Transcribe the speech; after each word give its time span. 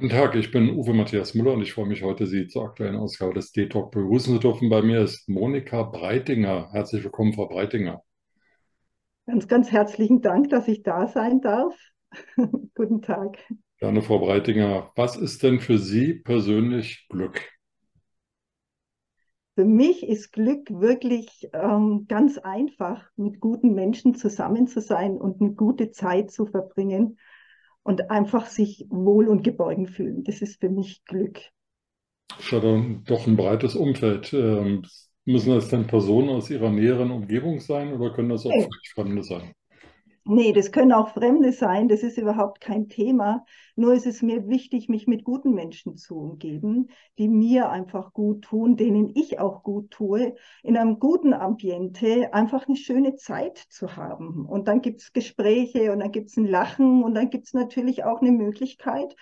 Guten 0.00 0.08
Tag, 0.08 0.34
ich 0.34 0.50
bin 0.50 0.70
Uwe 0.70 0.94
Matthias 0.94 1.34
Müller 1.34 1.52
und 1.52 1.60
ich 1.60 1.74
freue 1.74 1.84
mich 1.84 2.02
heute, 2.02 2.26
Sie 2.26 2.46
zur 2.46 2.64
aktuellen 2.64 2.96
Ausgabe 2.96 3.34
des 3.34 3.52
D-Talk 3.52 3.90
begrüßen 3.90 4.32
zu 4.32 4.40
dürfen. 4.40 4.70
Bei 4.70 4.80
mir 4.80 5.02
ist 5.02 5.28
Monika 5.28 5.82
Breitinger. 5.82 6.70
Herzlich 6.72 7.04
willkommen, 7.04 7.34
Frau 7.34 7.48
Breitinger. 7.48 8.02
Ganz, 9.26 9.46
ganz 9.46 9.70
herzlichen 9.70 10.22
Dank, 10.22 10.48
dass 10.48 10.68
ich 10.68 10.82
da 10.82 11.06
sein 11.06 11.42
darf. 11.42 11.78
Guten 12.74 13.02
Tag. 13.02 13.36
Gerne, 13.78 14.00
Frau 14.00 14.20
Breitinger. 14.20 14.90
Was 14.96 15.16
ist 15.16 15.42
denn 15.42 15.60
für 15.60 15.76
Sie 15.76 16.14
persönlich 16.14 17.06
Glück? 17.10 17.42
Für 19.60 19.66
mich 19.66 20.02
ist 20.02 20.32
Glück 20.32 20.70
wirklich 20.70 21.50
ähm, 21.52 22.06
ganz 22.08 22.38
einfach, 22.38 23.04
mit 23.16 23.40
guten 23.40 23.74
Menschen 23.74 24.14
zusammen 24.14 24.66
zu 24.68 24.80
sein 24.80 25.18
und 25.20 25.42
eine 25.42 25.52
gute 25.52 25.90
Zeit 25.90 26.30
zu 26.30 26.46
verbringen 26.46 27.18
und 27.82 28.10
einfach 28.10 28.46
sich 28.46 28.86
wohl 28.88 29.28
und 29.28 29.44
geborgen 29.44 29.86
fühlen. 29.86 30.24
Das 30.24 30.40
ist 30.40 30.60
für 30.60 30.70
mich 30.70 31.04
Glück. 31.04 31.38
Dann 32.50 33.04
doch 33.04 33.26
ein 33.26 33.36
breites 33.36 33.74
Umfeld. 33.76 34.32
Ähm, 34.32 34.84
müssen 35.24 35.50
das 35.54 35.68
denn 35.68 35.86
Personen 35.86 36.30
aus 36.30 36.50
Ihrer 36.50 36.70
näheren 36.70 37.10
Umgebung 37.10 37.60
sein 37.60 37.92
oder 37.92 38.12
können 38.12 38.30
das 38.30 38.46
auch 38.46 38.56
Nee. 38.56 38.66
Fremde 38.94 39.22
sein? 39.22 39.52
Nee, 40.24 40.52
das 40.52 40.70
können 40.70 40.92
auch 40.92 41.08
Fremde 41.14 41.52
sein, 41.52 41.88
das 41.88 42.02
ist 42.02 42.18
überhaupt 42.18 42.60
kein 42.60 42.88
Thema. 42.88 43.44
Nur 43.74 43.94
ist 43.94 44.06
es 44.06 44.20
mir 44.20 44.48
wichtig, 44.48 44.88
mich 44.88 45.06
mit 45.06 45.24
guten 45.24 45.54
Menschen 45.54 45.96
zu 45.96 46.16
umgeben, 46.16 46.90
die 47.18 47.28
mir 47.28 47.70
einfach 47.70 48.12
gut 48.12 48.42
tun, 48.42 48.76
denen 48.76 49.12
ich 49.16 49.38
auch 49.38 49.62
gut 49.62 49.90
tue, 49.90 50.34
in 50.62 50.76
einem 50.76 50.98
guten 50.98 51.32
Ambiente 51.32 52.34
einfach 52.34 52.68
eine 52.68 52.76
schöne 52.76 53.16
Zeit 53.16 53.56
zu 53.56 53.96
haben. 53.96 54.44
Und 54.46 54.68
dann 54.68 54.82
gibt 54.82 55.00
es 55.00 55.12
Gespräche 55.12 55.90
und 55.90 56.00
dann 56.00 56.12
gibt 56.12 56.28
es 56.28 56.36
ein 56.36 56.46
Lachen 56.46 57.02
und 57.02 57.14
dann 57.14 57.30
gibt 57.30 57.46
es 57.46 57.54
natürlich 57.54 58.04
auch 58.04 58.20
eine 58.20 58.32
Möglichkeit, 58.32 59.16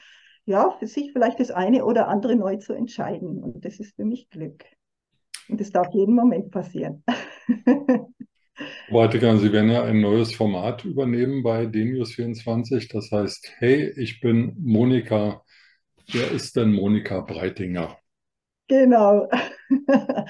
ja, 0.47 0.73
für 0.73 0.89
sich 0.89 1.13
vielleicht 1.13 1.39
das 1.39 1.51
eine 1.53 1.85
oder 1.85 2.09
andere 2.09 2.35
neu 2.35 2.57
zu 2.57 2.73
entscheiden. 2.73 3.43
Und 3.43 3.65
das 3.65 3.79
ist 3.79 3.95
für 3.95 4.05
mich 4.05 4.31
Glück. 4.31 4.65
Und 5.49 5.61
das 5.61 5.71
darf 5.71 5.93
jeden 5.93 6.15
Moment 6.15 6.51
passieren. 6.51 7.05
Frau 8.87 8.95
Breitinger, 8.99 9.39
Sie 9.39 9.53
werden 9.53 9.71
ja 9.71 9.85
ein 9.85 10.01
neues 10.01 10.35
Format 10.35 10.85
übernehmen 10.85 11.43
bei 11.43 11.67
DNews24. 11.67 12.89
Das 12.89 13.11
heißt, 13.13 13.53
hey, 13.59 13.91
ich 13.97 14.21
bin 14.21 14.57
Monika. 14.59 15.45
Wer 16.13 16.31
ist 16.33 16.57
denn 16.57 16.73
Monika 16.73 17.21
Breitinger? 17.23 17.99
Genau. 18.69 19.29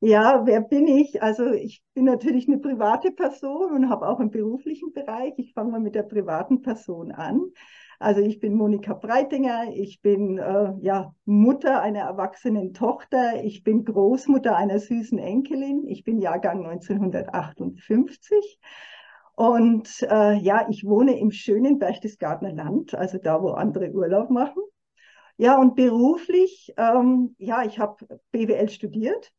Ja, 0.00 0.46
wer 0.46 0.60
bin 0.60 0.86
ich? 0.86 1.22
Also 1.22 1.52
ich 1.52 1.82
bin 1.94 2.04
natürlich 2.04 2.46
eine 2.48 2.58
private 2.58 3.10
Person 3.12 3.72
und 3.72 3.90
habe 3.90 4.08
auch 4.08 4.20
einen 4.20 4.30
beruflichen 4.30 4.92
Bereich. 4.92 5.34
Ich 5.38 5.54
fange 5.54 5.72
mal 5.72 5.80
mit 5.80 5.96
der 5.96 6.04
privaten 6.04 6.62
Person 6.62 7.12
an. 7.12 7.40
Also 7.98 8.20
ich 8.20 8.38
bin 8.38 8.54
Monika 8.54 8.94
Breitinger, 8.94 9.72
ich 9.74 10.00
bin 10.00 10.38
äh, 10.38 10.72
ja, 10.80 11.14
Mutter 11.24 11.82
einer 11.82 12.00
erwachsenen 12.00 12.72
Tochter, 12.72 13.42
ich 13.42 13.64
bin 13.64 13.84
Großmutter 13.84 14.56
einer 14.56 14.78
süßen 14.78 15.18
Enkelin, 15.18 15.86
ich 15.86 16.04
bin 16.04 16.20
Jahrgang 16.20 16.64
1958 16.64 18.60
und 19.34 20.02
äh, 20.02 20.34
ja, 20.34 20.68
ich 20.68 20.84
wohne 20.84 21.18
im 21.18 21.32
schönen 21.32 21.78
Berchtesgadener 21.78 22.52
Land, 22.52 22.94
also 22.94 23.18
da, 23.18 23.42
wo 23.42 23.50
andere 23.50 23.90
Urlaub 23.90 24.30
machen. 24.30 24.62
Ja, 25.36 25.58
und 25.58 25.76
beruflich, 25.76 26.72
ähm, 26.76 27.34
ja, 27.38 27.64
ich 27.64 27.78
habe 27.78 28.20
BWL 28.32 28.68
studiert 28.68 29.32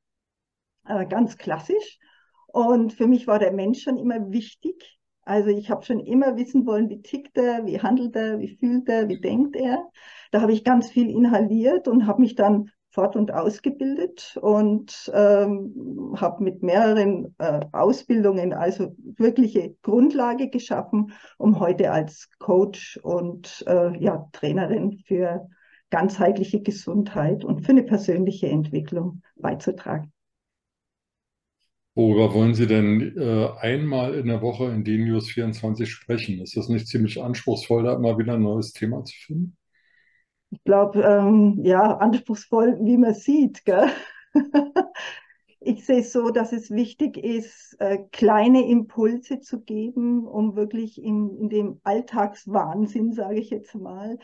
äh, 0.86 1.06
ganz 1.06 1.38
klassisch. 1.38 2.00
Und 2.48 2.94
für 2.94 3.08
mich 3.08 3.28
war 3.28 3.40
der 3.40 3.52
Mensch 3.52 3.84
schon 3.84 3.98
immer 3.98 4.32
wichtig. 4.32 4.99
Also 5.30 5.52
ich 5.52 5.70
habe 5.70 5.86
schon 5.86 6.00
immer 6.00 6.38
wissen 6.38 6.66
wollen, 6.66 6.90
wie 6.90 7.04
tickt 7.04 7.38
er, 7.38 7.64
wie 7.68 7.80
handelt 7.80 8.16
er, 8.16 8.40
wie 8.40 8.58
fühlt 8.58 8.90
er, 8.90 9.10
wie 9.10 9.22
denkt 9.22 9.56
er. 9.56 9.88
Da 10.32 10.42
habe 10.42 10.54
ich 10.54 10.64
ganz 10.64 10.90
viel 10.90 11.08
inhaliert 11.08 11.88
und 11.88 12.08
habe 12.08 12.22
mich 12.22 12.34
dann 12.34 12.72
fort 12.90 13.16
und 13.16 13.32
ausgebildet 13.32 14.40
und 14.42 15.12
ähm, 15.14 16.16
habe 16.18 16.44
mit 16.44 16.64
mehreren 16.64 17.36
äh, 17.38 17.60
Ausbildungen 17.74 18.54
also 18.54 18.96
wirkliche 18.98 19.76
Grundlage 19.84 20.50
geschaffen, 20.50 21.12
um 21.38 21.60
heute 21.60 21.92
als 21.92 22.28
Coach 22.40 22.98
und 23.04 23.64
äh, 23.68 23.96
ja, 24.04 24.28
Trainerin 24.32 24.98
für 25.06 25.48
ganzheitliche 25.92 26.62
Gesundheit 26.62 27.46
und 27.46 27.62
für 27.62 27.74
eine 27.74 27.84
persönliche 27.84 28.48
Entwicklung 28.48 29.22
beizutragen. 29.36 30.12
Worüber 31.96 32.34
wollen 32.34 32.56
Sie 32.56 32.66
denn 32.66 33.16
äh, 33.18 33.50
einmal 33.60 34.16
in 34.16 34.28
der 34.28 34.42
Woche 34.42 34.66
in 34.72 34.84
DNews24 34.84 35.86
sprechen? 35.92 36.42
Ist 36.42 36.58
das 36.58 36.68
nicht 36.70 36.88
ziemlich 36.88 37.22
anspruchsvoll, 37.22 37.84
da 37.84 37.94
immer 37.96 38.18
wieder 38.18 38.34
ein 38.34 38.42
neues 38.42 38.74
Thema 38.74 39.04
zu 39.06 39.16
finden? 39.16 39.58
Ich 40.52 40.64
glaube, 40.64 41.02
ähm, 41.02 41.60
ja, 41.64 41.98
anspruchsvoll, 41.98 42.78
wie 42.82 42.98
man 42.98 43.14
sieht, 43.14 43.66
gell? 43.66 43.90
Ich 45.62 45.86
sehe 45.86 46.00
es 46.00 46.14
so, 46.14 46.30
dass 46.30 46.54
es 46.54 46.72
wichtig 46.72 47.18
ist, 47.18 47.76
äh, 47.80 47.98
kleine 48.12 48.66
Impulse 48.66 49.42
zu 49.42 49.60
geben, 49.60 50.26
um 50.26 50.56
wirklich 50.56 51.04
in, 51.04 51.36
in 51.38 51.50
dem 51.50 51.82
Alltagswahnsinn, 51.84 53.12
sage 53.12 53.40
ich 53.40 53.50
jetzt 53.50 53.76
mal, 53.76 54.20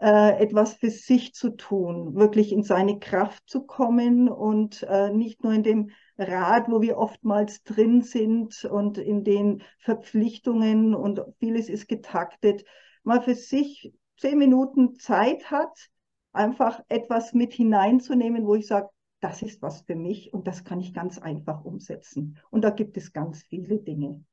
äh, 0.00 0.38
etwas 0.38 0.74
für 0.74 0.90
sich 0.90 1.32
zu 1.32 1.56
tun, 1.56 2.14
wirklich 2.14 2.52
in 2.52 2.62
seine 2.62 2.98
Kraft 2.98 3.48
zu 3.48 3.64
kommen 3.64 4.28
und 4.28 4.82
äh, 4.82 5.10
nicht 5.10 5.42
nur 5.42 5.54
in 5.54 5.62
dem 5.62 5.90
Rad, 6.18 6.68
wo 6.68 6.82
wir 6.82 6.98
oftmals 6.98 7.62
drin 7.62 8.02
sind 8.02 8.66
und 8.66 8.98
in 8.98 9.24
den 9.24 9.62
Verpflichtungen 9.78 10.94
und 10.94 11.22
vieles 11.38 11.70
ist 11.70 11.88
getaktet, 11.88 12.66
mal 13.02 13.22
für 13.22 13.34
sich 13.34 13.94
zehn 14.18 14.36
Minuten 14.36 14.94
Zeit 14.96 15.50
hat, 15.50 15.88
einfach 16.32 16.82
etwas 16.88 17.32
mit 17.32 17.54
hineinzunehmen, 17.54 18.46
wo 18.46 18.56
ich 18.56 18.66
sage, 18.66 18.90
das 19.20 19.42
ist 19.42 19.62
was 19.62 19.82
für 19.82 19.96
mich 19.96 20.32
und 20.32 20.46
das 20.46 20.64
kann 20.64 20.80
ich 20.80 20.92
ganz 20.92 21.18
einfach 21.18 21.64
umsetzen. 21.64 22.38
Und 22.50 22.62
da 22.62 22.70
gibt 22.70 22.96
es 22.96 23.12
ganz 23.12 23.42
viele 23.42 23.78
Dinge. 23.78 24.24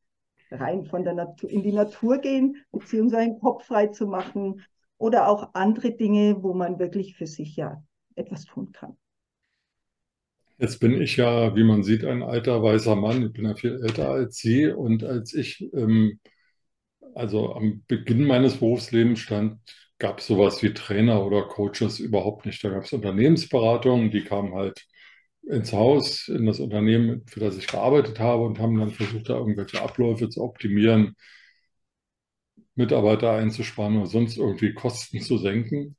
Rein 0.52 0.86
von 0.86 1.04
der 1.04 1.14
Natur, 1.14 1.50
in 1.50 1.64
die 1.64 1.72
Natur 1.72 2.20
gehen, 2.20 2.58
beziehungsweise 2.72 3.26
den 3.26 3.40
Kopf 3.40 3.66
frei 3.66 3.88
zu 3.88 4.08
machen 4.08 4.62
oder 4.98 5.28
auch 5.28 5.54
andere 5.54 5.92
Dinge, 5.92 6.44
wo 6.44 6.54
man 6.54 6.80
wirklich 6.80 7.16
für 7.16 7.28
sich 7.28 7.56
ja 7.56 7.84
etwas 8.16 8.46
tun 8.46 8.72
kann. 8.72 8.96
Jetzt 10.60 10.80
bin 10.80 11.02
ich 11.02 11.18
ja, 11.18 11.56
wie 11.56 11.64
man 11.64 11.84
sieht, 11.84 12.06
ein 12.06 12.22
alter 12.22 12.62
weißer 12.62 12.96
Mann. 12.96 13.26
Ich 13.26 13.34
bin 13.34 13.46
ja 13.46 13.56
viel 13.56 13.82
älter 13.84 14.10
als 14.10 14.38
Sie. 14.38 14.68
Und 14.68 15.04
als 15.04 15.34
ich, 15.34 15.74
ähm, 15.74 16.20
also 17.16 17.54
am 17.54 17.84
Beginn 17.88 18.26
meines 18.26 18.58
Berufslebens 18.58 19.20
stand, 19.20 19.60
gab 20.00 20.20
es 20.20 20.28
sowas 20.28 20.62
wie 20.64 20.74
Trainer 20.74 21.26
oder 21.26 21.44
Coaches 21.44 22.00
überhaupt 22.00 22.46
nicht. 22.46 22.64
Da 22.64 22.70
gab 22.70 22.84
es 22.86 22.94
Unternehmensberatungen, 22.94 24.12
die 24.12 24.24
kamen 24.24 24.54
halt 24.56 24.86
ins 25.44 25.74
Haus, 25.74 26.28
in 26.30 26.46
das 26.46 26.60
Unternehmen, 26.60 27.24
für 27.28 27.40
das 27.40 27.58
ich 27.58 27.68
gearbeitet 27.68 28.20
habe 28.20 28.44
und 28.44 28.60
haben 28.60 28.80
dann 28.80 28.92
versucht, 28.92 29.30
da 29.30 29.36
irgendwelche 29.38 29.82
Abläufe 29.82 30.30
zu 30.30 30.42
optimieren, 30.44 31.16
Mitarbeiter 32.76 33.32
einzusparen 33.34 33.98
oder 33.98 34.08
sonst 34.08 34.38
irgendwie 34.38 34.74
Kosten 34.74 35.22
zu 35.22 35.38
senken. 35.38 35.96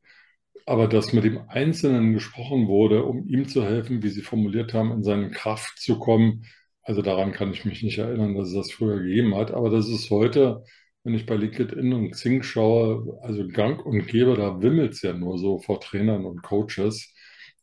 Aber 0.67 0.89
dass 0.89 1.13
mit 1.13 1.25
dem 1.25 1.49
Einzelnen 1.49 2.15
gesprochen 2.15 2.69
wurde, 2.69 3.05
um 3.05 3.29
ihm 3.29 3.49
zu 3.49 3.65
helfen, 3.65 4.03
wie 4.03 4.09
Sie 4.11 4.23
formuliert 4.23 4.75
haben, 4.75 4.93
in 4.93 5.03
seine 5.03 5.31
Kraft 5.31 5.79
zu 5.81 5.99
kommen, 5.99 6.47
also 6.83 7.03
daran 7.03 7.33
kann 7.33 7.53
ich 7.53 7.65
mich 7.65 7.83
nicht 7.83 7.99
erinnern, 7.99 8.35
dass 8.37 8.49
es 8.49 8.55
das 8.55 8.73
früher 8.73 9.01
gegeben 9.01 9.35
hat. 9.37 9.53
Aber 9.53 9.71
das 9.71 9.89
ist 9.89 10.11
heute, 10.11 10.65
wenn 11.05 11.15
ich 11.15 11.27
bei 11.27 11.37
LinkedIn 11.37 11.93
und 11.93 12.11
Xing 12.13 12.43
schaue, 12.43 13.19
also 13.23 13.47
gang 13.49 13.85
und 13.85 14.07
gäbe, 14.09 14.35
da 14.37 14.61
wimmelt 14.63 14.95
es 14.95 15.03
ja 15.03 15.13
nur 15.13 15.39
so 15.39 15.59
vor 15.61 15.81
Trainern 15.81 16.25
und 16.27 16.43
Coaches. 16.43 17.15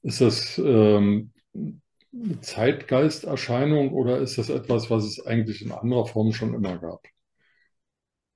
Ist 0.03 0.21
das 0.21 0.57
ähm, 0.59 1.31
eine 2.13 2.41
Zeitgeisterscheinung 2.41 3.93
oder 3.93 4.19
ist 4.19 4.37
das 4.37 4.49
etwas, 4.49 4.89
was 4.89 5.05
es 5.05 5.25
eigentlich 5.25 5.61
in 5.63 5.71
anderer 5.73 6.05
Form 6.07 6.33
schon 6.33 6.53
immer 6.53 6.77
gab? 6.77 7.01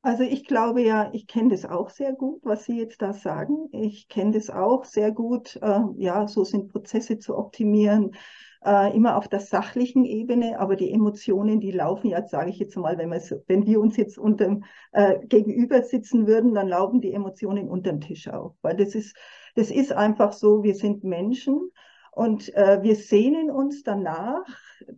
Also 0.02 0.24
ich 0.24 0.46
glaube 0.46 0.82
ja, 0.84 1.10
ich 1.14 1.26
kenne 1.28 1.50
das 1.50 1.66
auch 1.66 1.90
sehr 1.90 2.14
gut, 2.14 2.40
was 2.44 2.66
Sie 2.66 2.78
jetzt 2.78 3.02
da 3.02 3.12
sagen. 3.12 3.70
Ich 3.72 4.08
kenne 4.08 4.32
das 4.32 4.50
auch 4.52 4.86
sehr 4.86 5.12
gut. 5.12 5.56
Äh, 5.62 5.80
ja, 5.98 6.28
so 6.28 6.44
sind 6.44 6.72
Prozesse 6.72 7.18
zu 7.18 7.36
optimieren, 7.38 8.16
äh, 8.66 8.96
immer 8.96 9.18
auf 9.18 9.28
der 9.28 9.40
sachlichen 9.40 10.06
Ebene, 10.06 10.60
aber 10.60 10.76
die 10.76 10.92
Emotionen, 10.92 11.60
die 11.60 11.72
laufen 11.72 12.10
ja, 12.10 12.26
sage 12.28 12.50
ich 12.50 12.58
jetzt 12.58 12.76
mal, 12.76 12.98
wenn, 12.98 13.12
wenn 13.12 13.66
wir 13.66 13.80
uns 13.80 13.96
jetzt 13.98 14.18
unter, 14.18 14.60
äh, 14.92 15.20
gegenüber 15.28 15.84
sitzen 15.84 16.28
würden, 16.28 16.54
dann 16.54 16.68
laufen 16.68 17.02
die 17.02 17.14
Emotionen 17.14 17.70
unter 17.70 17.92
den 17.92 18.02
Tisch 18.02 18.28
auf. 18.28 18.56
Weil 18.62 18.76
das 18.76 18.96
ist, 18.96 19.16
das 19.56 19.70
ist 19.72 19.94
einfach 19.94 20.34
so, 20.34 20.64
wir 20.64 20.76
sind 20.76 21.04
Menschen 21.04 21.72
und 22.12 22.54
äh, 22.56 22.82
wir 22.82 22.96
sehnen 22.96 23.52
uns 23.52 23.84
danach, 23.84 24.46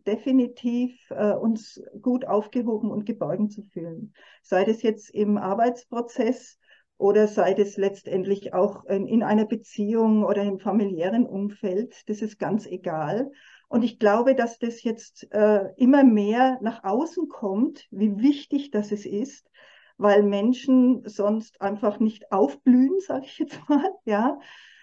definitiv 0.06 1.10
äh, 1.12 1.34
uns 1.34 1.82
gut 2.02 2.26
aufgehoben 2.26 2.92
und 2.92 3.06
geborgen 3.06 3.50
zu 3.50 3.64
fühlen. 3.64 4.14
Sei 4.44 4.64
das 4.64 4.82
jetzt 4.82 5.10
im 5.10 5.38
Arbeitsprozess 5.38 6.57
oder 6.98 7.28
sei 7.28 7.54
es 7.54 7.78
letztendlich 7.78 8.54
auch 8.54 8.86
in, 8.86 9.08
in 9.08 9.24
einer 9.24 9.46
Beziehung 9.46 10.24
oder 10.24 10.44
im 10.44 10.60
familiären 10.60 11.26
Umfeld. 11.26 12.10
Das 12.10 12.22
ist 12.22 12.40
ganz 12.40 12.66
egal. 12.66 13.32
Und 13.68 13.84
ich 13.84 14.00
glaube, 14.00 14.34
dass 14.34 14.60
das 14.60 14.84
jetzt 14.84 15.32
äh, 15.32 15.66
immer 15.76 16.04
mehr 16.04 16.58
nach 16.62 16.84
außen 16.84 17.28
kommt, 17.28 17.88
wie 17.92 18.18
wichtig 18.18 18.72
das 18.72 18.92
es 18.92 19.06
ist, 19.06 19.50
weil 19.98 20.24
Menschen 20.24 21.04
sonst 21.06 21.62
einfach 21.62 22.00
nicht 22.00 22.32
aufblühen, 22.32 23.00
sage 23.00 23.26
ich 23.26 23.40
jetzt 23.40 23.60
mal, 23.68 23.92
ja, 24.06 24.40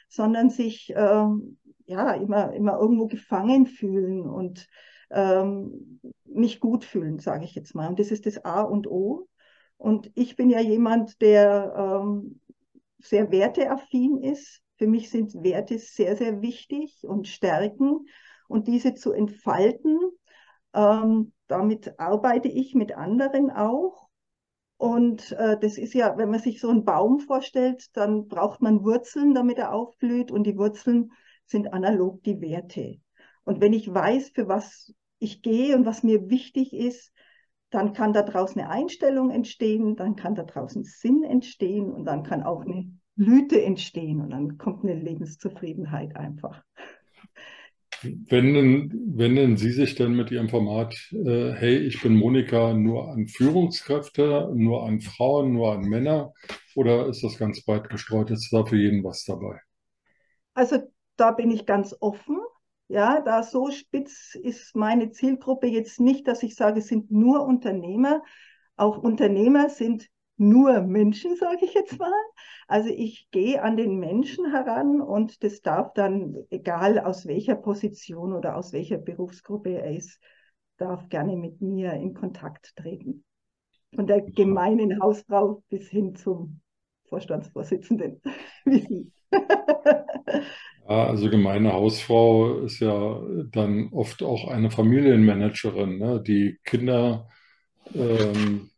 sondern 0.09 0.51
sich 0.51 0.91
äh, 0.95 1.27
ja 1.87 2.13
immer 2.13 2.53
immer 2.53 2.79
irgendwo 2.79 3.07
gefangen 3.07 3.67
fühlen 3.67 4.23
und 4.23 4.69
ähm, 5.11 6.01
nicht 6.25 6.61
gut 6.61 6.85
fühlen, 6.85 7.19
sage 7.19 7.45
ich 7.45 7.55
jetzt 7.55 7.75
mal. 7.75 7.89
Und 7.89 7.99
das 7.99 8.11
ist 8.11 8.27
das 8.27 8.45
A 8.45 8.63
und 8.63 8.87
O. 8.87 9.29
Und 9.85 10.11
ich 10.15 10.35
bin 10.35 10.49
ja 10.49 10.61
jemand, 10.61 11.21
der 11.21 11.75
ähm, 11.77 12.41
sehr 13.01 13.31
werteaffin 13.31 14.17
ist. 14.17 14.63
Für 14.79 14.87
mich 14.87 15.11
sind 15.11 15.35
Werte 15.35 15.79
sehr, 15.79 16.17
sehr 16.17 16.41
wichtig 16.41 17.05
und 17.07 17.29
Stärken 17.29 18.07
und 18.49 18.67
diese 18.67 18.95
zu 18.95 19.13
entfalten. 19.13 19.99
Ähm, 20.73 21.35
damit 21.49 22.01
arbeite 22.01 22.49
ich 22.49 22.75
mit 22.75 22.97
anderen 22.97 23.51
auch. 23.51 24.09
Und 24.79 25.33
äh, 25.33 25.59
das 25.61 25.77
ist 25.77 25.93
ja, 25.93 26.17
wenn 26.17 26.31
man 26.31 26.41
sich 26.41 26.63
so 26.63 26.71
einen 26.71 26.87
Baum 26.87 27.21
vorstellt, 27.21 27.95
dann 27.95 28.27
braucht 28.27 28.63
man 28.63 28.85
Wurzeln, 28.85 29.35
damit 29.35 29.59
er 29.59 29.75
aufblüht. 29.75 30.31
Und 30.31 30.45
die 30.45 30.57
Wurzeln 30.57 31.13
sind 31.45 31.75
analog 31.75 32.23
die 32.23 32.41
Werte. 32.41 33.03
Und 33.45 33.61
wenn 33.61 33.75
ich 33.75 33.93
weiß, 33.93 34.31
für 34.31 34.49
was 34.49 34.95
ich 35.19 35.43
gehe 35.43 35.77
und 35.77 35.85
was 35.85 36.03
mir 36.03 36.31
wichtig 36.31 36.73
ist, 36.73 37.13
dann 37.75 37.93
kann 37.93 38.13
da 38.13 38.23
draußen 38.23 38.61
eine 38.61 38.71
Einstellung 38.71 39.31
entstehen, 39.31 39.97
dann 39.97 40.15
kann 40.15 40.37
da 40.37 40.45
draußen 40.45 40.85
Sinn 40.85 41.25
entstehen 41.25 41.91
und 41.91 42.05
dann 42.05 42.23
kann 42.23 42.45
auch 42.45 42.63
eine 42.63 42.89
Blüte 43.17 43.61
entstehen 43.63 44.21
und 44.21 44.31
dann 44.31 44.59
kommt 44.59 44.85
eine 44.85 44.95
Lebenszufriedenheit 44.95 46.15
einfach. 46.17 46.63
Wenden, 48.03 49.17
wenden 49.17 49.57
Sie 49.57 49.71
sich 49.71 49.95
denn 49.95 50.15
mit 50.15 50.31
Ihrem 50.31 50.49
Format, 50.49 50.95
äh, 51.13 51.53
hey, 51.53 51.79
ich 51.79 52.01
bin 52.03 52.17
Monika, 52.17 52.75
nur 52.75 53.11
an 53.11 53.27
Führungskräfte, 53.27 54.53
nur 54.55 54.87
an 54.87 55.01
Frauen, 55.01 55.53
nur 55.53 55.73
an 55.73 55.83
Männer 55.83 56.33
oder 56.77 57.09
ist 57.09 57.25
das 57.25 57.39
ganz 57.39 57.65
breit 57.65 57.89
gestreut? 57.89 58.31
Ist 58.31 58.53
da 58.53 58.65
für 58.65 58.77
jeden 58.77 59.03
was 59.03 59.25
dabei? 59.25 59.61
Also 60.55 60.79
da 61.17 61.33
bin 61.33 61.51
ich 61.51 61.67
ganz 61.67 61.97
offen. 62.01 62.39
Ja, 62.89 63.21
da 63.23 63.43
so 63.43 63.71
spitz 63.71 64.35
ist 64.35 64.77
meine 64.77 65.11
Zielgruppe 65.11 65.67
jetzt 65.67 66.01
nicht, 66.01 66.29
dass 66.29 66.43
ich 66.43 66.55
sage, 66.55 66.81
es 66.81 66.89
sind 66.89 67.11
nur 67.11 67.45
Unternehmer. 67.45 68.23
Auch 68.77 68.99
Unternehmer 68.99 69.71
sind 69.71 70.09
nur 70.37 70.83
Menschen, 70.83 71.37
sage 71.37 71.65
ich 71.65 71.75
jetzt 71.75 71.99
mal. 71.99 72.13
Also 72.69 72.91
ich 72.91 73.29
gehe 73.31 73.63
an 73.63 73.77
den 73.77 73.99
Menschen 73.99 74.51
heran 74.51 75.01
und 75.01 75.43
das 75.43 75.61
darf 75.63 75.93
dann, 75.95 76.37
egal 76.51 76.99
aus 76.99 77.27
welcher 77.27 77.55
Position 77.55 78.33
oder 78.33 78.57
aus 78.57 78.73
welcher 78.73 78.99
Berufsgruppe 78.99 79.71
er 79.71 79.97
ist, 79.97 80.21
darf 80.77 81.09
gerne 81.09 81.37
mit 81.37 81.61
mir 81.61 81.93
in 81.93 82.15
Kontakt 82.15 82.77
treten. 82.77 83.25
Von 83.95 84.07
der 84.07 84.23
gemeinen 84.23 85.01
Hausfrau 85.01 85.63
bis 85.69 85.89
hin 85.89 86.17
zum 86.17 86.61
Vorstandsvorsitzenden, 87.15 88.21
wie 88.65 88.81
Sie. 88.81 89.13
Also 90.87 91.31
gemeine 91.31 91.73
Hausfrau 91.73 92.59
ist 92.59 92.81
ja 92.81 93.19
dann 93.51 93.89
oft 93.91 94.23
auch 94.23 94.49
eine 94.49 94.71
Familienmanagerin, 94.71 95.97
ne, 95.97 96.21
die 96.23 96.59
Kinder 96.63 97.27
ähm, 97.95 98.69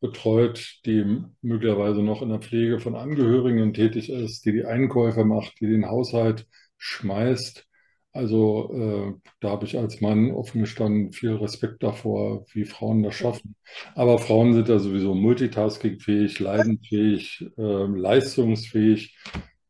betreut, 0.00 0.78
die 0.86 1.20
möglicherweise 1.42 2.02
noch 2.02 2.22
in 2.22 2.30
der 2.30 2.38
Pflege 2.38 2.80
von 2.80 2.96
Angehörigen 2.96 3.74
tätig 3.74 4.08
ist, 4.08 4.46
die 4.46 4.52
die 4.52 4.64
Einkäufe 4.64 5.26
macht, 5.26 5.60
die 5.60 5.66
den 5.66 5.84
Haushalt 5.84 6.46
schmeißt. 6.78 7.68
Also 8.12 8.72
äh, 8.72 9.30
da 9.40 9.50
habe 9.50 9.66
ich 9.66 9.78
als 9.78 10.00
Mann 10.00 10.32
offen 10.32 10.62
gestanden 10.62 11.12
viel 11.12 11.34
Respekt 11.34 11.82
davor, 11.82 12.44
wie 12.52 12.64
Frauen 12.64 13.02
das 13.04 13.14
schaffen. 13.14 13.54
Aber 13.94 14.18
Frauen 14.18 14.52
sind 14.52 14.68
ja 14.68 14.80
sowieso 14.80 15.14
multitaskingfähig, 15.14 16.40
leidensfähig, 16.40 17.46
äh, 17.56 17.62
leistungsfähig. 17.62 19.16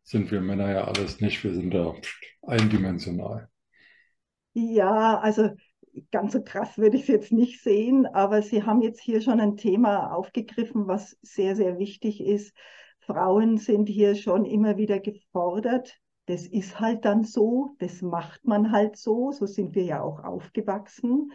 Sind 0.03 0.31
wir 0.31 0.41
Männer 0.41 0.73
ja 0.73 0.85
alles 0.85 1.21
nicht. 1.21 1.45
Wir 1.45 1.53
sind 1.53 1.75
da 1.75 1.95
eindimensional. 2.43 3.49
Ja, 4.55 5.19
also 5.19 5.51
ganz 6.11 6.33
so 6.33 6.43
krass 6.43 6.79
würde 6.79 6.97
ich 6.97 7.03
es 7.03 7.09
jetzt 7.09 7.33
nicht 7.33 7.63
sehen, 7.63 8.07
aber 8.07 8.43
Sie 8.43 8.63
haben 8.63 8.81
jetzt 8.81 9.01
hier 9.01 9.21
schon 9.21 9.41
ein 9.41 9.57
Thema 9.57 10.13
aufgegriffen, 10.13 10.87
was 10.87 11.17
sehr, 11.23 11.57
sehr 11.57 11.79
wichtig 11.79 12.21
ist. 12.21 12.55
Frauen 13.01 13.59
sind 13.59 13.89
hier 13.89 14.15
schon 14.15 14.45
immer 14.45 14.77
wieder 14.77 14.99
gefordert. 14.99 15.99
Das 16.31 16.47
ist 16.47 16.79
halt 16.79 17.05
dann 17.05 17.25
so, 17.25 17.75
das 17.81 18.03
macht 18.03 18.45
man 18.45 18.71
halt 18.71 18.97
so, 18.97 19.33
so 19.33 19.47
sind 19.47 19.75
wir 19.75 19.83
ja 19.83 20.01
auch 20.01 20.23
aufgewachsen 20.23 21.33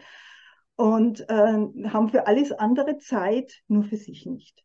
und 0.74 1.20
äh, 1.28 1.34
haben 1.34 2.08
für 2.08 2.26
alles 2.26 2.50
andere 2.50 2.96
Zeit, 2.96 3.60
nur 3.68 3.84
für 3.84 3.98
sich 3.98 4.24
nicht. 4.24 4.64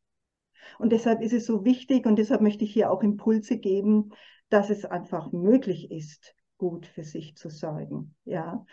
Und 0.79 0.93
deshalb 0.93 1.21
ist 1.21 1.33
es 1.33 1.45
so 1.45 1.65
wichtig 1.65 2.05
und 2.05 2.15
deshalb 2.15 2.39
möchte 2.39 2.63
ich 2.63 2.71
hier 2.71 2.91
auch 2.91 3.03
Impulse 3.03 3.57
geben, 3.57 4.13
dass 4.47 4.69
es 4.69 4.85
einfach 4.85 5.33
möglich 5.33 5.91
ist, 5.91 6.33
gut 6.57 6.85
für 6.85 7.03
sich 7.03 7.35
zu 7.35 7.49
sorgen. 7.49 8.15
Ja. 8.23 8.65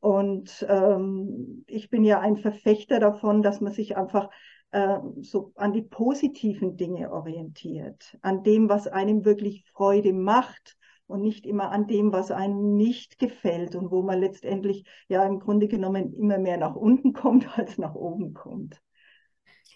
Und 0.00 0.66
ähm, 0.68 1.62
ich 1.68 1.90
bin 1.90 2.02
ja 2.02 2.18
ein 2.18 2.38
Verfechter 2.38 2.98
davon, 2.98 3.40
dass 3.40 3.60
man 3.60 3.72
sich 3.72 3.96
einfach 3.96 4.30
äh, 4.72 4.98
so 5.20 5.52
an 5.54 5.72
die 5.72 5.82
positiven 5.82 6.76
Dinge 6.76 7.12
orientiert, 7.12 8.18
an 8.20 8.42
dem, 8.42 8.68
was 8.68 8.88
einem 8.88 9.24
wirklich 9.24 9.64
Freude 9.70 10.12
macht 10.12 10.76
und 11.06 11.22
nicht 11.22 11.46
immer 11.46 11.70
an 11.70 11.86
dem, 11.86 12.12
was 12.12 12.30
einem 12.30 12.76
nicht 12.76 13.18
gefällt 13.18 13.74
und 13.74 13.90
wo 13.90 14.02
man 14.02 14.20
letztendlich 14.20 14.84
ja 15.08 15.24
im 15.26 15.40
Grunde 15.40 15.68
genommen 15.68 16.14
immer 16.14 16.38
mehr 16.38 16.56
nach 16.56 16.74
unten 16.74 17.12
kommt, 17.14 17.58
als 17.58 17.78
nach 17.78 17.94
oben 17.94 18.34
kommt. 18.34 18.80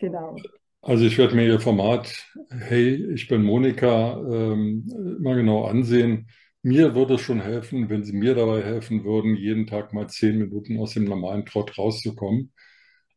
Genau. 0.00 0.36
Also 0.80 1.04
ich 1.04 1.18
werde 1.18 1.34
mir 1.34 1.46
Ihr 1.46 1.60
Format, 1.60 2.32
hey, 2.50 3.12
ich 3.12 3.26
bin 3.26 3.42
Monika, 3.42 4.20
ähm, 4.20 4.86
immer 5.18 5.34
genau 5.34 5.64
ansehen 5.64 6.28
mir 6.62 6.94
würde 6.94 7.14
es 7.14 7.20
schon 7.20 7.40
helfen, 7.40 7.88
wenn 7.88 8.04
Sie 8.04 8.12
mir 8.12 8.34
dabei 8.34 8.62
helfen 8.62 9.04
würden, 9.04 9.36
jeden 9.36 9.66
Tag 9.66 9.92
mal 9.92 10.08
zehn 10.08 10.38
Minuten 10.38 10.78
aus 10.78 10.94
dem 10.94 11.04
normalen 11.04 11.46
Trott 11.46 11.78
rauszukommen 11.78 12.52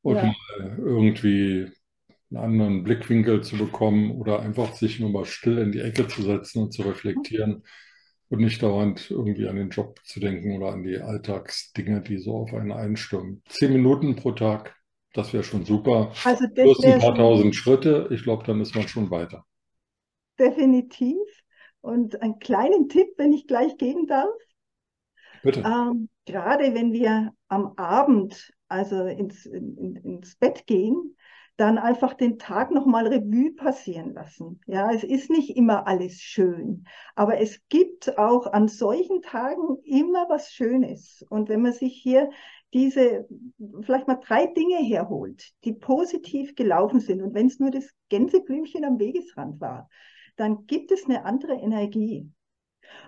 und 0.01 0.15
ja. 0.15 0.25
mal 0.25 0.77
irgendwie 0.77 1.67
einen 2.29 2.43
anderen 2.43 2.83
Blickwinkel 2.83 3.41
zu 3.41 3.57
bekommen 3.57 4.11
oder 4.11 4.41
einfach 4.41 4.73
sich 4.75 4.99
nur 4.99 5.09
mal 5.09 5.25
still 5.25 5.57
in 5.57 5.71
die 5.71 5.81
Ecke 5.81 6.07
zu 6.07 6.21
setzen 6.21 6.63
und 6.63 6.71
zu 6.71 6.83
reflektieren 6.83 7.63
und 8.31 8.39
nicht 8.39 8.63
dauernd 8.63 9.11
irgendwie 9.11 9.47
an 9.49 9.57
den 9.57 9.69
Job 9.69 9.99
zu 10.05 10.21
denken 10.21 10.55
oder 10.55 10.71
an 10.71 10.83
die 10.83 10.97
Alltagsdinge, 10.97 12.01
die 12.01 12.17
so 12.17 12.37
auf 12.37 12.53
einen 12.53 12.71
einstürmen. 12.71 13.43
Zehn 13.49 13.73
Minuten 13.73 14.15
pro 14.15 14.31
Tag, 14.31 14.73
das 15.13 15.33
wäre 15.33 15.43
schon 15.43 15.65
super. 15.65 16.13
Also 16.23 16.45
das 16.45 16.63
Plus 16.63 16.85
ein 16.85 16.99
paar 16.99 17.13
tausend 17.13 17.53
Schritte, 17.53 18.07
ich 18.09 18.23
glaube, 18.23 18.45
dann 18.45 18.61
ist 18.61 18.73
man 18.73 18.87
schon 18.87 19.11
weiter. 19.11 19.45
Definitiv. 20.39 21.17
Und 21.81 22.21
einen 22.21 22.39
kleinen 22.39 22.87
Tipp, 22.87 23.09
wenn 23.17 23.33
ich 23.33 23.47
gleich 23.47 23.75
geben 23.77 24.07
darf. 24.07 24.29
Bitte. 25.43 25.59
Ähm, 25.65 26.07
gerade 26.25 26.73
wenn 26.73 26.93
wir 26.93 27.33
am 27.49 27.73
Abend, 27.75 28.53
also 28.69 29.07
ins, 29.07 29.45
in, 29.45 29.97
ins 29.97 30.37
Bett 30.37 30.65
gehen, 30.67 31.17
dann 31.61 31.77
einfach 31.77 32.15
den 32.15 32.39
Tag 32.39 32.71
nochmal 32.71 33.05
Revue 33.05 33.53
passieren 33.53 34.15
lassen. 34.15 34.59
Ja, 34.65 34.91
es 34.91 35.03
ist 35.03 35.29
nicht 35.29 35.55
immer 35.55 35.85
alles 35.85 36.15
schön, 36.15 36.85
aber 37.13 37.39
es 37.39 37.61
gibt 37.69 38.17
auch 38.17 38.47
an 38.47 38.67
solchen 38.67 39.21
Tagen 39.21 39.77
immer 39.83 40.27
was 40.27 40.51
Schönes. 40.51 41.23
Und 41.29 41.49
wenn 41.49 41.61
man 41.61 41.73
sich 41.73 41.93
hier 42.01 42.31
diese, 42.73 43.27
vielleicht 43.81 44.07
mal 44.07 44.15
drei 44.15 44.47
Dinge 44.47 44.77
herholt, 44.77 45.51
die 45.63 45.73
positiv 45.73 46.55
gelaufen 46.55 46.99
sind, 46.99 47.21
und 47.21 47.35
wenn 47.35 47.45
es 47.45 47.59
nur 47.59 47.69
das 47.69 47.91
Gänseblümchen 48.09 48.83
am 48.83 48.97
Wegesrand 48.97 49.61
war, 49.61 49.87
dann 50.37 50.65
gibt 50.65 50.91
es 50.91 51.05
eine 51.05 51.25
andere 51.25 51.53
Energie. 51.53 52.27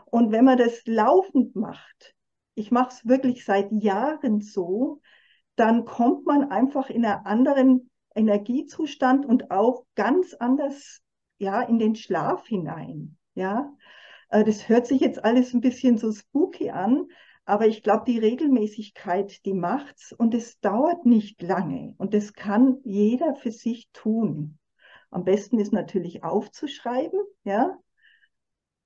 Und 0.06 0.32
wenn 0.32 0.46
man 0.46 0.60
das 0.60 0.84
laufend 0.86 1.56
macht, 1.56 2.14
ich 2.54 2.70
mache 2.70 2.90
es 2.90 3.08
wirklich 3.08 3.46
seit 3.46 3.72
Jahren 3.72 4.42
so, 4.42 5.02
dann 5.56 5.86
kommt 5.86 6.28
man 6.28 6.52
einfach 6.52 6.92
in 6.92 7.04
einen 7.04 7.26
anderen 7.26 7.90
Energiezustand 8.16 9.26
und 9.26 9.52
auch 9.52 9.86
ganz 9.96 10.34
anders 10.34 11.02
ja 11.38 11.62
in 11.62 11.80
den 11.80 11.96
Schlaf 11.96 12.48
hinein. 12.48 13.18
Ja, 13.36 13.74
äh, 14.30 14.44
das 14.44 14.70
hört 14.70 14.88
sich 14.88 15.02
jetzt 15.02 15.24
alles 15.24 15.54
ein 15.54 15.62
bisschen 15.62 15.98
so 15.98 16.12
spooky 16.12 16.70
an, 16.70 17.08
aber 17.46 17.68
ich 17.68 17.84
glaube, 17.84 18.06
die 18.06 18.20
Regelmäßigkeit, 18.20 19.46
die 19.46 19.54
macht's 19.54 20.14
und 20.14 20.34
es 20.34 20.60
dauert 20.60 21.06
nicht 21.06 21.42
lange 21.42 21.94
und 21.98 22.14
das 22.14 22.34
kann 22.34 22.78
jeder 22.84 23.36
für 23.36 23.52
sich 23.52 23.90
tun. 23.92 24.58
Am 25.12 25.26
besten 25.26 25.60
ist 25.60 25.74
natürlich 25.74 26.24
aufzuschreiben, 26.24 27.20
ja. 27.44 27.78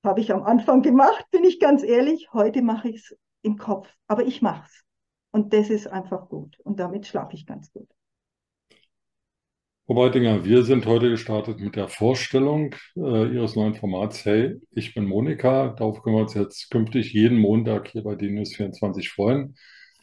Habe 0.03 0.19
ich 0.22 0.31
am 0.31 0.43
Anfang 0.43 0.81
gemacht, 0.81 1.25
bin 1.31 1.43
ich 1.43 1.60
ganz 1.60 1.84
ehrlich. 1.84 2.31
Heute 2.34 2.62
mache 2.62 2.89
ich 2.89 2.98
es 2.98 3.17
im 3.41 3.57
Kopf, 3.57 3.89
aber 4.07 4.25
ich 4.25 4.41
mache 4.41 4.65
es. 4.65 4.84
Und 5.31 5.53
das 5.53 5.69
ist 5.69 5.88
einfach 5.88 6.29
gut. 6.29 6.60
Und 6.62 6.79
damit 6.79 7.07
schlafe 7.07 7.36
ich 7.36 7.46
ganz 7.46 7.72
gut. 7.72 7.88
Frau 9.88 9.94
Beitinger, 9.96 10.44
wir 10.46 10.63
sind 10.63 10.86
heute 10.86 11.10
gestartet 11.10 11.60
mit 11.62 11.75
der 11.77 11.88
Vorstellung 11.88 12.75
äh, 12.98 13.34
Ihres 13.34 13.56
neuen 13.56 13.74
Formats. 13.74 14.25
Hey, 14.25 14.56
ich 14.72 14.94
bin 14.94 15.06
Monika. 15.06 15.70
Darauf 15.70 16.03
können 16.03 16.17
wir 16.17 16.22
uns 16.24 16.34
jetzt 16.34 16.70
künftig 16.70 17.13
jeden 17.13 17.39
Montag 17.39 17.88
hier 17.89 18.03
bei 18.03 18.15
DNews 18.15 18.53
24 18.56 19.10
freuen. 19.10 19.56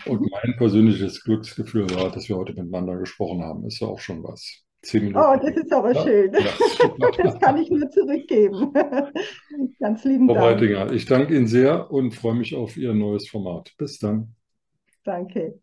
Und 0.06 0.22
Mhm. 0.22 0.28
mein 0.30 0.56
persönliches 0.56 1.22
Glücksgefühl 1.22 1.90
war, 1.90 2.10
dass 2.10 2.28
wir 2.28 2.36
heute 2.36 2.54
miteinander 2.54 2.96
gesprochen 2.96 3.42
haben. 3.42 3.66
Ist 3.66 3.80
ja 3.80 3.88
auch 3.88 4.00
schon 4.00 4.22
was. 4.24 4.64
Zehn 4.82 5.04
Oh, 5.14 5.34
Minuten. 5.34 5.40
das 5.40 5.56
ist 5.56 5.72
aber 5.72 5.92
Ja, 5.92 6.02
schön. 6.02 6.32
ja. 6.38 6.58
Das 7.22 7.38
kann 7.40 7.56
ich 7.58 7.70
nur 7.70 7.90
zurückgeben. 7.90 8.72
Ganz 9.80 10.04
lieben 10.04 10.26
Frau 10.26 10.34
Dank. 10.34 10.60
Beitinger, 10.60 10.92
ich 10.92 11.06
danke 11.06 11.34
Ihnen 11.36 11.46
sehr 11.46 11.90
und 11.90 12.12
freue 12.14 12.34
mich 12.34 12.54
auf 12.54 12.76
Ihr 12.76 12.92
neues 12.94 13.28
Format. 13.28 13.72
Bis 13.78 13.98
dann. 13.98 14.34
Danke. 15.04 15.60